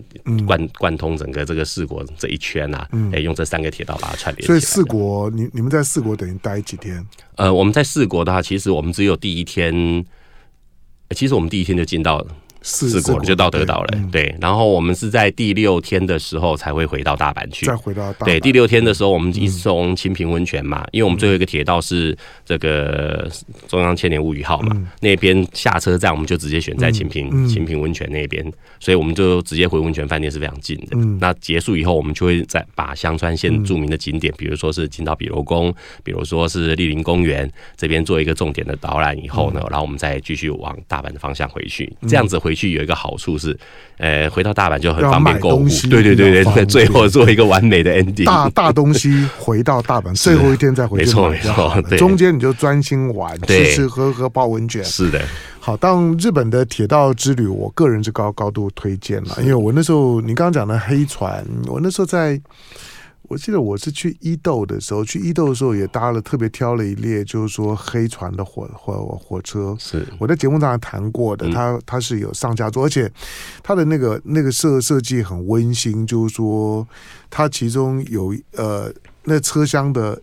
[0.46, 4.48] 贯贯通整个这个四国这一圈啊，哎用这三个铁道把它串联。
[4.48, 7.06] 所以四国，你你们在四国等于待几天？
[7.36, 10.04] 呃，我们在四国的话，其实我们只有第一天。
[11.14, 12.28] 其实我们第一天就进到了。
[12.62, 14.00] 四国，就到德岛了。
[14.12, 17.66] 对，然后我们是在第六天的时候才会回到大阪去。
[17.66, 18.26] 再回到大阪。
[18.26, 23.28] 对，第六天的时候，我们一从清平温泉嘛，因为我们最后一个铁道是这个
[23.68, 28.46] 中央千年物语号嘛，那边下车站我们就直接选在清平清平温泉那边，
[28.80, 30.96] 所以我们就直接回温泉饭店是非常近的。
[31.20, 41.92] 那结束以后，我们就会再把香川县著名的景点，比如说是金岛比罗宫，比如说是莅临公园这边做一个重点的导览以后呢，然后我们再继续往大阪的方向回去。
[42.08, 42.51] 这样子回。
[42.52, 43.58] 回去有一个好处是，
[43.98, 45.70] 呃，回到大阪就很方便购物。
[45.90, 48.26] 对对对对，最后做一个完美的 ending。
[48.26, 51.06] 大大东西回到大阪， 最后一天再回去。
[51.06, 54.84] 没错没错，中间你就专心玩，吃吃喝喝，泡温泉。
[54.84, 55.22] 是的。
[55.62, 62.38] 好，当日本的铁道之旅，我个人是高高度推荐了，因为我那时候你刚刚讲的黑船，我那时候在。
[63.32, 69.74] 我记得我是去伊豆的时候，去伊豆的时候也搭了特别挑了一列，就是说黑船的火火火车。
[69.80, 73.10] 是我在节目上谈过的，它它是有上下座，而且
[73.64, 76.86] 它的那个那个设设计很温馨，就是说
[77.30, 80.22] 它其中有呃那车厢的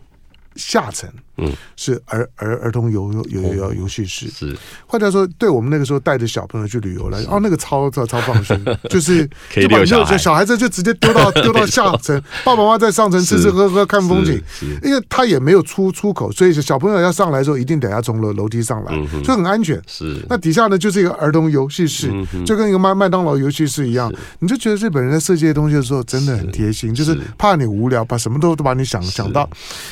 [0.55, 4.27] 下层嗯，是儿儿儿童游游游游戏室。
[4.29, 8.57] 是，换句话说，对我们那个时候带着小朋友去旅游来，哦，那个超超超放心，
[8.89, 14.41] 就是 可以遛小孩，小孩子就直接丢到 丢到下层，爸爸妈妈在上层吃吃喝喝看风景，
[14.83, 19.81] 因为他也没有出出口，所以小朋友要上来的时候一定得要从楼楼梯上来，所以很安全。
[19.87, 22.11] 是，那底下呢就是一个儿童游戏室，
[22.45, 29.49] 就跟一个麦麦当劳游戏室一样，你就觉得日本人在设计的东西的时候真的很贴心，就是怕你无聊，把什么都都把你想想到。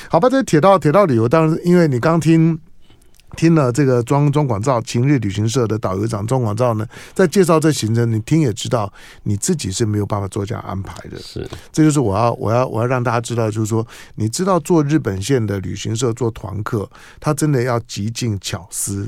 [0.09, 2.59] 好吧，这铁道铁道旅游，当然因为你刚听
[3.35, 11.19] 听了这个庄庄广照晴日旅行社的导游长庄广照呢，在介绍这行程，你听也知道你自己是没有办法做这样安排的。
[11.19, 19.07] 是，这就是我要我要我要让大家知道，就是说，你知道做日本线的旅行社做团客，他真的要极尽巧思。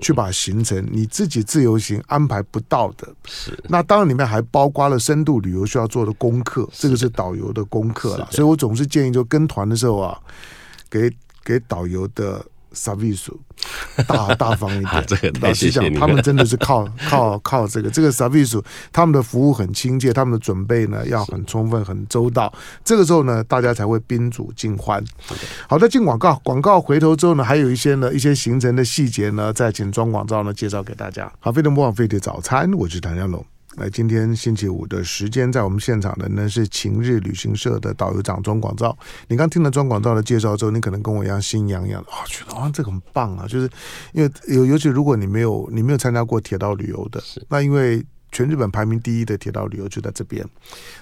[0.00, 8.28] 去把行程你自己自由行安排不到的，是那当然里面还包括了深度旅游需要做的功课，这个是导游的功课了。
[8.32, 10.18] 所以我总是建议，就跟团的时候啊，
[10.90, 11.08] 给
[11.43, 12.45] 给导游的。
[12.77, 13.31] サービス
[14.05, 22.53] 大 大方一点，啊这个、老实讲，他们真的是靠 靠靠这个这个サービス，他们的服务很亲切，他们的准备呢要很充分、很周到。
[22.83, 25.01] 这个时候呢，大家才会宾主尽欢。
[25.69, 31.31] 好的，进广告，广告回头之后呢，还有一些呢一些行程的细节呢，再请庄广照呢介绍给大家。
[31.39, 33.45] 好，飞碟模仿飞碟早餐，我是谭家龙。
[33.76, 38.96] 来，今天星期五的时间，在我们现场的呢是晴日旅行社的导游长庄广照。
[39.28, 43.70] 你刚听了庄广照的介绍之后，你可能跟我一样心痒痒的，啊、哦，觉得啊这个很棒啊，就是
[44.12, 50.44] 因为尤尤其如果你没有你没有参加过铁道旅游的，那因为全日本排名第一的铁道旅游就在这边，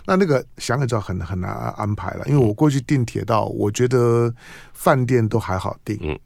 [0.05, 2.25] 那那个想也知道很很难安排了。
[2.27, 4.33] 因为我过去订铁道，我觉得
[4.75, 6.19] 饭店都还好订，嗯，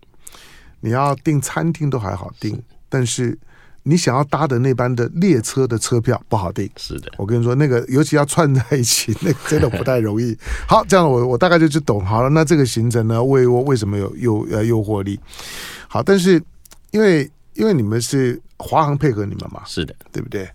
[0.81, 3.38] 你要订餐厅都还好订，但是。
[3.85, 10.37] 你想要搭的那班的列车的车票不好订，是的，我跟你说，那个尤其要串在一起，那个真的不太容易。
[10.68, 12.29] 好，这样我我大概就就懂好了。
[12.29, 15.18] 那这个行程呢，为我为什么有诱呃诱惑力？
[15.88, 16.42] 好，但是
[16.90, 20.49] 因为因为你们是华航配合你们嘛，是的，对不对？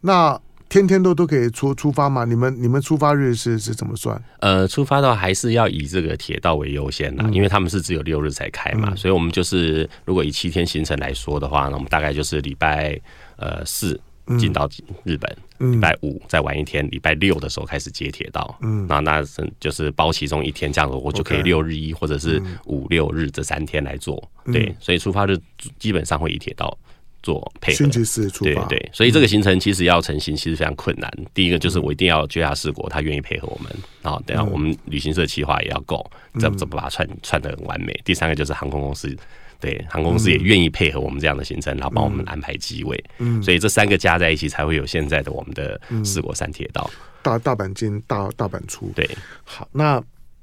[0.00, 0.40] 那。
[0.68, 2.24] 天天都都可以出出发吗？
[2.24, 4.22] 你们你们出发日是是怎么算？
[4.40, 13.00] 呃，出发的话还是要以这个铁道为优先啦，嗯、因为他们是只有六日才开嘛，嗯、所以我们就是如果以七天行程来说的话，那我们大概就是礼拜
[13.36, 13.98] 呃四
[14.38, 14.68] 进到
[15.04, 15.30] 日本，
[15.70, 25.38] 礼、嗯、拜五再玩一天，礼拜六的时候开始接铁道，嗯，那那是就是包其中一天，这样子我就可以六日一或者是五六日这三天来做，嗯、对，所以出发日
[25.78, 26.76] 基本上会以铁道。
[27.22, 31.12] 做配合，星期四出发，对对，所以这个行程其实要成型其实非常困难。
[31.18, 33.70] 嗯、第一个就是我一定要接下四国，他愿意配合我们，
[34.02, 37.92] 然后等下我们旅行社企划也要够，怎么怎么把它串串的很完美。
[38.04, 39.14] 第三个就是航空公司，
[39.58, 43.04] 对航空公司也愿意配合我们这样的行程，然后帮我们安排机位。
[43.18, 46.88] 嗯，所以这三个加在一起，才会有现在的我们的四国三铁道。
[47.22, 48.92] 大大阪进，大大阪出。
[48.94, 49.08] 对，
[49.44, 50.02] 好，那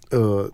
[0.10, 0.52] 呃，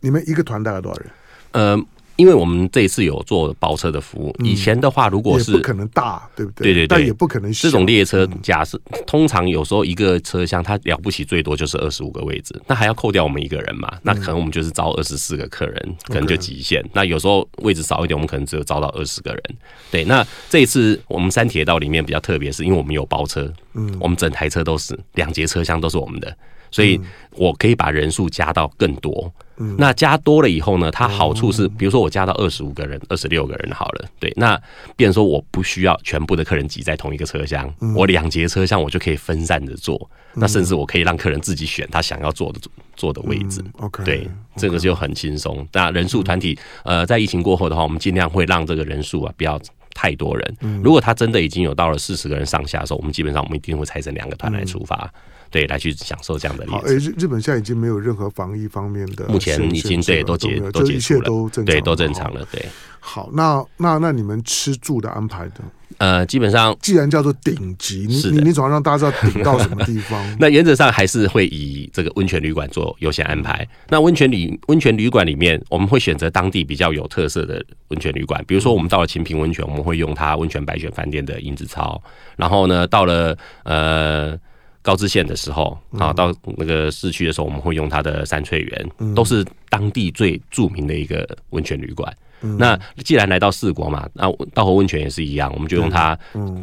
[0.00, 1.10] 你们一个团大概多少人？
[1.52, 1.86] 呃。
[2.16, 6.66] 因为我们这一次有做包车的服务，以前的话，如果是不可能大，对不对？
[6.66, 7.52] 对对对，但也不可能。
[7.52, 13.92] 这种列车，假设通常有时候一个车厢，它了不起最多就是二十五个位置，那还要扣掉我们一个人嘛？
[14.02, 16.84] 那可能我们就是招二十四个客人，可能就极限。
[16.92, 19.42] 那有时候位置少一点，我们可能只有招到二十个人。
[19.90, 26.36] 对，那这一次我们三铁道里面比较特别，是因为我们有包车，嗯，我们整台车都是两节车厢都是我们的，
[26.74, 27.00] 所以
[27.36, 29.32] 我可以把人数加到更多。
[29.78, 30.90] 那加多了以后呢？
[30.90, 34.60] 它好处是，比如说我加到二十五个人、二十六个人好了，对，那
[34.96, 42.58] 变成说我不需要全部的客人挤在同一个车厢，我两节车厢我就可以分散着坐，那甚至我可以让客人自己选他想要坐的
[42.96, 43.64] 坐的位置。
[43.78, 45.64] OK，对，这个就很轻松。
[45.72, 49.56] 那人数团体，呃，在疫情过后的话，我们尽量会让这个人数啊不要
[49.94, 50.56] 太多人。
[50.82, 55.08] 如果他真的已经有到了四十个人上下的时候，我们基本上我们一定会拆成两个团来出发。
[55.54, 56.66] 对，来去享受这样的。
[56.66, 62.44] 好，哎，日日本现在已经没有任何防疫方面的，目前已经对都解都解除了，对，都正常了。
[62.50, 62.66] 对，
[62.98, 65.60] 好，那那那你们吃住的安排的，
[65.98, 70.20] 呃，基本上既然叫做顶级，你你你总要让大家知道顶到什么地方。
[70.40, 73.64] 那原则上还是会以这个温泉旅馆做优先安排。
[73.90, 82.02] 那温泉旅温泉旅馆里面，我们会选择当地比较有特色的温泉旅馆，比如说我们到了晴平温泉，我们会用它温泉白选饭店的银子操。
[82.34, 84.36] 然后呢，到了呃。
[84.84, 92.14] 高知县的时候啊，到那个市区的时候，我们会用它的三翠园，都是当地最著名的一个温泉旅馆。
[92.44, 96.16] 嗯、那既然来到四国嘛，那稻荷温泉也是一样，我们就用它，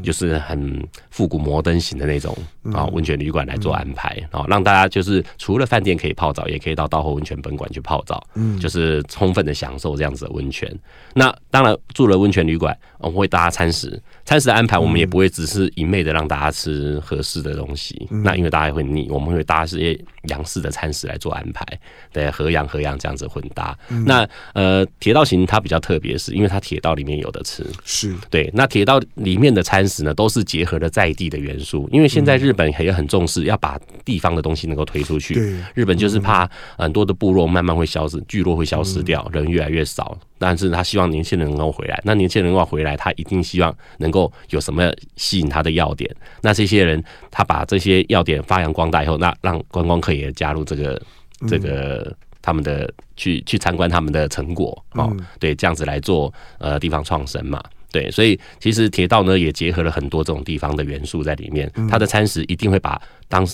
[0.03, 2.37] 就是很复古摩登型的那种
[2.71, 10.71] 啊温泉旅馆来做安排，啊、嗯，让大家就是除了饭店可以泡澡，也可以到稻荷温泉本馆去泡澡，嗯，就是充分的享受这样子的温泉。
[11.13, 21.65] 那当然住了温泉旅馆，我们会搭餐食，餐食的安排我们也不会只是一昧的让大家吃合适的东西，嗯、那因为大家会腻，我们会搭一些洋式的餐食来做安排，
[22.13, 23.77] 对，和洋和洋这样子混搭。
[23.89, 28.51] 嗯、那呃，铁道型它比较特别，是因为它铁道里面有的吃，是对。
[28.53, 35.33] 那铁道里面的餐食呢，都是结合了在地的元素，因为现在日本也很重视要把地方的东西能够推出去。
[35.33, 40.17] 对，日本就是怕很多的部落慢慢会消失，聚落会消失掉，人越来越少。
[40.37, 46.09] 但是他希望年轻人能够回来，那年轻人要回来，他一定希望能够有什么吸引他的要点。
[46.41, 50.99] 那这些人，他把这些要点发扬光大以后，那让观光客也加入这个
[51.47, 52.11] 这个
[52.41, 57.63] 他们的去去参观他们的成果哦，对，这样子来做呃地方创生嘛。
[57.91, 63.45] 对，所以其实铁道呢也结合了很多这种地方的元素在里面，它的餐食一定会把当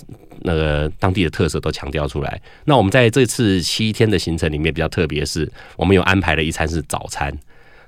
[0.42, 2.40] 那个当地的特色都强调出来。
[2.64, 7.36] 那我们在这次七天的行程里面比较特别，是我们有安排了一餐是早餐。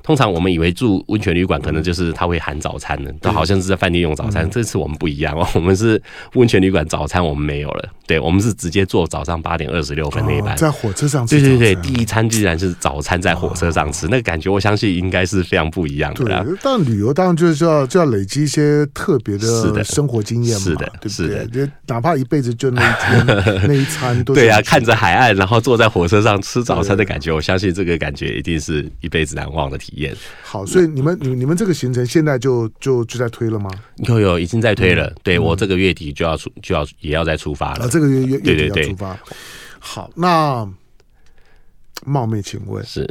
[0.03, 4.49] 通常我们以为住温泉旅馆可能就是他会含早餐的，都好像是在饭店用早餐。
[4.49, 6.01] 这次我们不一样哦， 我们是
[6.33, 11.39] 温泉旅馆早餐我们没有了，对，我们是直接坐早上八点二十六分那一班，在火车上吃。
[11.39, 16.25] 对对对，第一餐居然是早餐在火车上吃，那个感觉我相信应该是非常不一样的。
[16.25, 21.65] 对，但旅游当然就是要就要累积一些特别的生活经验嘛，是的，对不对？
[21.65, 23.25] 就哪怕一辈子就那一天
[23.67, 30.15] 那一餐都 对啊，看着海岸，然后坐在火车上吃早餐的感觉，我相信这个感觉一定是一辈子难忘的体验。
[30.43, 33.69] 好，所以你们、你、你们这个行程现在就就就在推了吗？
[33.97, 35.07] 有有，已经在推了。
[35.07, 37.85] 嗯、对我这个月底就要出，就要也要再出发了。
[37.85, 39.19] 啊，这个月月月底要出发。
[39.79, 40.67] 好，那
[42.05, 43.07] 冒昧请问，是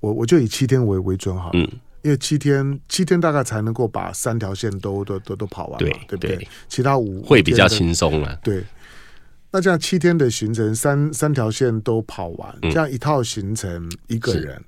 [0.00, 1.68] 我我就以七天为为准好了，嗯，
[2.02, 6.48] 因为七天七天大概才能够把三条线都都都都跑完，对对不对？
[6.68, 8.38] 其他五会比较轻松了。
[8.42, 8.62] 对，
[9.50, 14.62] 那这样七天的行程，三三条线都跑完，这样一套行程一个人。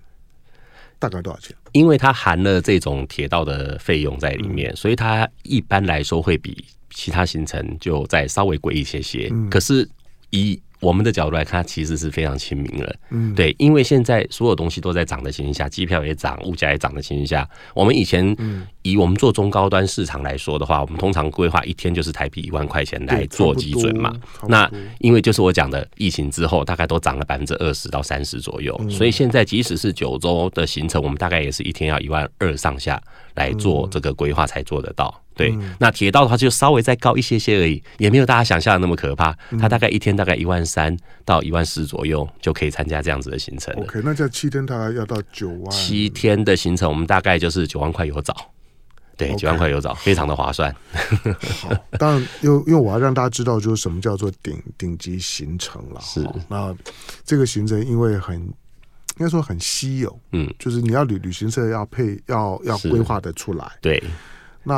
[0.99, 1.57] 大概多少钱？
[1.73, 9.29] 因为它含了这种铁道的费用在里面，嗯、所以它一般来说会比其他行程就再稍微贵一些些。
[9.31, 9.89] 嗯、可是
[10.31, 12.97] 以我们的角度来看，其实是非常亲民了。
[13.11, 18.37] 嗯，对，因为现在所有东西都在涨的情况下，机票也涨，物价也涨的情况下，我们以前
[18.83, 24.15] 以我们做中高端市场来说的话，我们通常规划一天就是台币一万块钱来做基准嘛。
[24.49, 24.71] 那
[25.01, 33.03] 因为就是我讲的疫情之后，大概都涨了百分之二十到三十左右，所以现在即使是九州的行程，我们大概也是一天要一万二上下
[33.39, 35.23] 来做这个规划才做得到。
[35.35, 39.33] 对，那铁道的话就稍微再高一些些而已，也没有大家想象的那么可怕。
[39.61, 43.73] 它大概一天大概一万三到一万四左右就可以参加这样子的行程。
[43.77, 45.71] OK，那这七天大概要到九万。
[45.71, 48.35] 七天的行程，我们大概就是九万块有找。
[49.17, 50.75] 对，九.万块有找，非常的划算。
[51.61, 56.01] 好，当然，因为因为我要让大家知道，就是什么叫做顶顶级行程了。
[56.01, 56.73] 是，那
[57.25, 58.49] 这个行程因为很
[59.19, 63.71] 应该说很稀有，嗯，就是你要旅旅行社要配要要规划的出来。
[63.81, 64.03] 对。
[64.65, 64.75] 那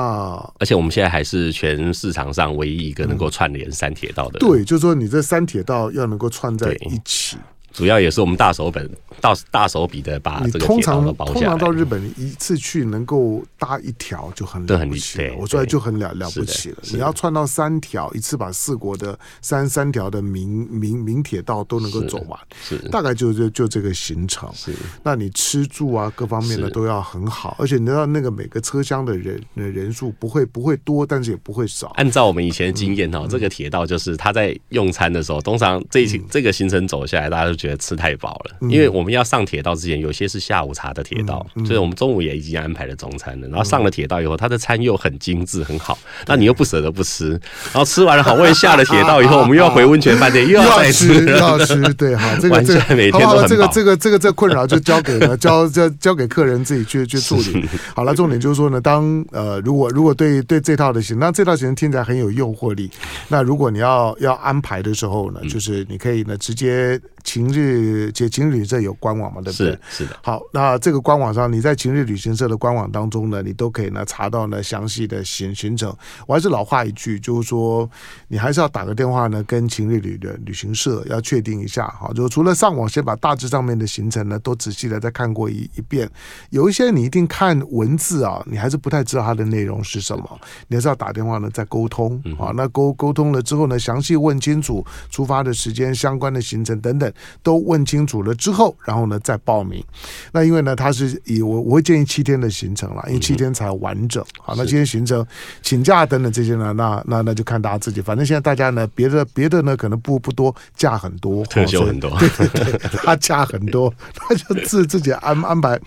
[0.60, 4.38] 而且我们现在还是全市场上唯一一个能够串联三铁道的。
[4.38, 7.36] 对，就是说你这三铁道要能够串在一起。
[7.72, 8.88] 主要也是我们大手本
[9.20, 11.34] 大大手笔的把这个铁道都包下来。
[11.34, 16.78] 通常到日本一次去能够搭一条就很了不起了，我说就很了了不起了。
[16.92, 24.50] 你要串到三条，一次把四国的三三条的明明明铁道都能够走完，是大概就就就这个行程。
[24.52, 31.88] 是，那你吃住啊各方面的都要很好，而且你知道那个每个车厢的人人数不会不会多，但是也不会少。
[31.96, 37.59] 按照我们以前的经验哈，这个铁道就是他在用餐的时候，通常这一这个行程走下来，大家都。
[37.60, 43.48] 觉得吃太饱了，因为我们要上铁道之前，有些是下午茶的铁道，所以我们中午也已经安排了中餐了。
[43.48, 47.30] 然后上了铁道以后，他的餐又很精致，很好，那你又不舍得不吃，
[47.72, 53.46] 然后吃完了好不容易下了铁道以后，我们又要回温泉饭店，又要再吃，又要吃，对，好，这个 这个每天都很饱。
[53.46, 57.62] 这个这个这个这困扰就交给了交 交交给客人自己去去处理。
[57.94, 62.90] 好了，重点就是说呢，当呃如果如果对对这套的行，那这套行程听起来很有诱惑力。
[63.28, 66.98] 那如果你要要安排的时候呢，就是你可以呢直接。
[67.22, 69.40] 晴日且晴日旅行社有官网嘛？
[69.40, 69.66] 对不对？
[69.72, 70.16] 是，是的。
[70.22, 75.94] 好，那这个官网上，你在情侣旅行社的官网当中呢，你都可以呢查到呢详细的行行程。
[76.26, 77.88] 我还是老话一句，就是说，
[78.28, 81.86] 你还是要打个电话呢，跟情侣旅的旅行社要确定一下。
[81.88, 86.08] 哈，就除了上网先把大致上面的行程呢都仔细的再看过一一遍。
[86.50, 92.20] 有一些你一定看文字啊，你还是不太知道它的内容是什么，你还是要打电话呢再沟通。
[92.38, 97.12] 啊，那沟沟通了之后呢，详细问清楚出发的时间、相关的行程等等。
[97.42, 99.84] 都问清楚了之后，然后呢再报名。
[100.32, 104.24] 那因为呢，他是以我我会建议七天的行程了，因为七天才完整。
[104.40, 105.26] 好，那今天行程
[105.62, 108.00] 请假等等这些呢，那那那就看大家自己。
[108.00, 115.78] 反正现在大家呢，别的别的呢可能不不多，假很多， 特休很多，对对对，他假很多， 他就自自己安安排。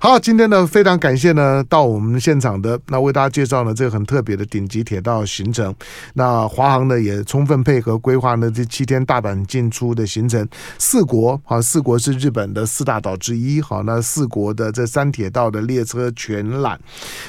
[0.00, 5.74] 好，今天呢非常感谢呢到我们现场的那为大家介绍呢这个很特别的顶级铁道行程。
[6.14, 10.46] 那华航呢也充分配合规划呢这七天大阪进出的行程，
[10.78, 13.60] 四国啊，四国是日本的四大岛之一。
[13.60, 16.78] 好，那四国的这三铁道的列车全览，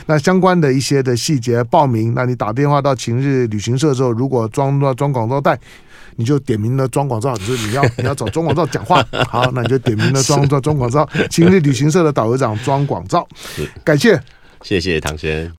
[0.06, 5.60] 那相关的一些的细节报名，那你打电话到晴日旅行社之后，如果装装广告带。
[6.20, 13.28] 你就点名了庄广照，你说你要你要找庄广照讲话， 好，那你就点名了庄庄庄广照，晴日旅行社的导游长庄广照，
[13.84, 14.20] 感谢，
[14.64, 15.54] 谢谢唐轩。